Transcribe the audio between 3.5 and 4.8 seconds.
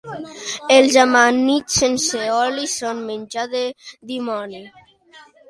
del dimoni.